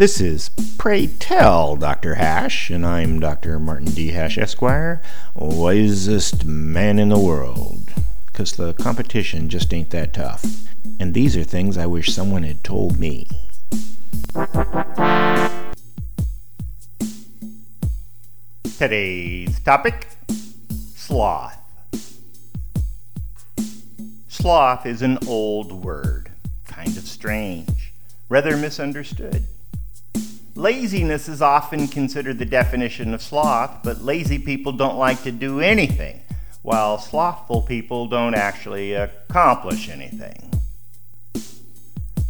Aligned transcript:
This 0.00 0.18
is 0.18 0.48
Pray 0.78 1.08
Tell 1.08 1.76
Dr. 1.76 2.14
Hash, 2.14 2.70
and 2.70 2.86
I'm 2.86 3.20
Dr. 3.20 3.58
Martin 3.58 3.90
D. 3.90 4.12
Hash, 4.12 4.38
Esquire, 4.38 5.02
wisest 5.34 6.46
man 6.46 6.98
in 6.98 7.10
the 7.10 7.18
world. 7.18 7.92
Because 8.24 8.52
the 8.52 8.72
competition 8.72 9.50
just 9.50 9.74
ain't 9.74 9.90
that 9.90 10.14
tough. 10.14 10.42
And 10.98 11.12
these 11.12 11.36
are 11.36 11.44
things 11.44 11.76
I 11.76 11.84
wish 11.84 12.14
someone 12.14 12.44
had 12.44 12.64
told 12.64 12.98
me. 12.98 13.28
Today's 18.78 19.60
topic 19.60 20.08
sloth. 20.94 21.58
Sloth 24.28 24.86
is 24.86 25.02
an 25.02 25.18
old 25.28 25.84
word, 25.84 26.30
kind 26.64 26.96
of 26.96 27.04
strange, 27.04 27.92
rather 28.30 28.56
misunderstood. 28.56 29.44
Laziness 30.56 31.28
is 31.28 31.40
often 31.40 31.86
considered 31.86 32.38
the 32.38 32.44
definition 32.44 33.14
of 33.14 33.22
sloth, 33.22 33.82
but 33.84 34.02
lazy 34.02 34.38
people 34.38 34.72
don't 34.72 34.98
like 34.98 35.22
to 35.22 35.30
do 35.30 35.60
anything, 35.60 36.20
while 36.62 36.98
slothful 36.98 37.62
people 37.62 38.08
don't 38.08 38.34
actually 38.34 38.92
accomplish 38.92 39.88
anything. 39.88 40.50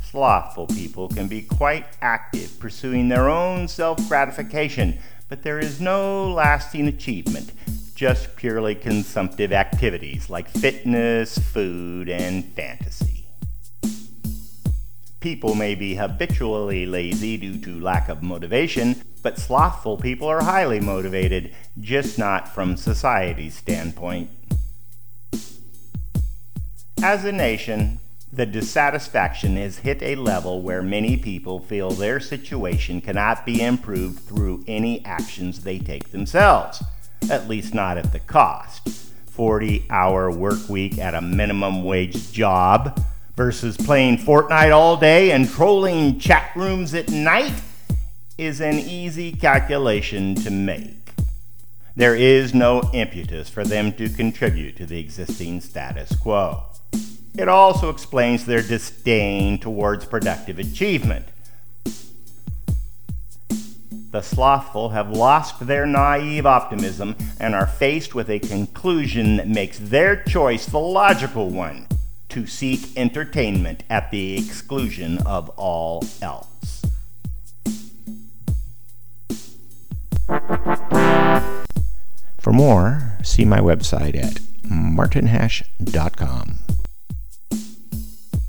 Slothful 0.02 0.66
people 0.66 1.08
can 1.08 1.28
be 1.28 1.40
quite 1.40 1.86
active, 2.02 2.58
pursuing 2.60 3.08
their 3.08 3.30
own 3.30 3.68
self 3.68 4.06
gratification, 4.08 4.98
but 5.28 5.42
there 5.42 5.58
is 5.58 5.80
no 5.80 6.30
lasting 6.30 6.88
achievement, 6.88 7.52
just 7.94 8.36
purely 8.36 8.74
consumptive 8.74 9.52
activities 9.52 10.28
like 10.28 10.48
fitness, 10.50 11.38
food, 11.38 12.10
and 12.10 12.44
fantasy. 12.54 13.19
People 15.20 15.54
may 15.54 15.74
be 15.74 15.96
habitually 15.96 16.86
lazy 16.86 17.36
due 17.36 17.58
to 17.58 17.78
lack 17.78 18.08
of 18.08 18.22
motivation, 18.22 19.04
but 19.22 19.38
slothful 19.38 19.98
people 19.98 20.26
are 20.26 20.42
highly 20.42 20.80
motivated, 20.80 21.54
just 21.78 22.18
not 22.18 22.48
from 22.48 22.74
society's 22.74 23.54
standpoint. 23.54 24.30
As 27.02 27.26
a 27.26 27.32
nation, 27.32 27.98
the 28.32 28.46
dissatisfaction 28.46 29.56
has 29.56 29.78
hit 29.78 30.02
a 30.02 30.14
level 30.14 30.62
where 30.62 30.82
many 30.82 31.18
people 31.18 31.60
feel 31.60 31.90
their 31.90 32.18
situation 32.18 33.02
cannot 33.02 33.44
be 33.44 33.60
improved 33.60 34.20
through 34.20 34.64
any 34.66 35.04
actions 35.04 35.64
they 35.64 35.78
take 35.78 36.12
themselves, 36.12 36.82
at 37.28 37.46
least 37.46 37.74
not 37.74 37.98
at 37.98 38.12
the 38.12 38.20
cost. 38.20 38.88
40 39.26 39.86
hour 39.90 40.30
work 40.30 40.68
week 40.68 40.98
at 40.98 41.14
a 41.14 41.20
minimum 41.20 41.84
wage 41.84 42.32
job 42.32 42.98
versus 43.36 43.76
playing 43.76 44.18
Fortnite 44.18 44.74
all 44.74 44.96
day 44.96 45.32
and 45.32 45.48
trolling 45.48 46.18
chat 46.18 46.50
rooms 46.54 46.94
at 46.94 47.10
night 47.10 47.54
is 48.36 48.60
an 48.60 48.78
easy 48.78 49.32
calculation 49.32 50.34
to 50.34 50.50
make. 50.50 51.12
There 51.96 52.14
is 52.14 52.54
no 52.54 52.88
impetus 52.92 53.48
for 53.50 53.64
them 53.64 53.92
to 53.94 54.08
contribute 54.08 54.76
to 54.76 54.86
the 54.86 54.98
existing 54.98 55.60
status 55.60 56.14
quo. 56.16 56.64
It 57.36 57.48
also 57.48 57.90
explains 57.90 58.44
their 58.44 58.62
disdain 58.62 59.58
towards 59.58 60.04
productive 60.04 60.58
achievement. 60.58 61.26
The 64.10 64.22
slothful 64.22 64.88
have 64.88 65.10
lost 65.10 65.66
their 65.66 65.86
naive 65.86 66.44
optimism 66.44 67.16
and 67.38 67.54
are 67.54 67.66
faced 67.66 68.14
with 68.14 68.28
a 68.28 68.40
conclusion 68.40 69.36
that 69.36 69.46
makes 69.46 69.78
their 69.78 70.22
choice 70.24 70.66
the 70.66 70.80
logical 70.80 71.48
one 71.48 71.86
to 72.30 72.46
seek 72.46 72.96
entertainment 72.96 73.82
at 73.90 74.10
the 74.10 74.36
exclusion 74.36 75.18
of 75.26 75.48
all 75.50 76.04
else. 76.22 76.82
For 82.38 82.52
more, 82.52 83.18
see 83.22 83.44
my 83.44 83.60
website 83.60 84.16
at 84.16 84.40
martinhash.com. 84.64 86.58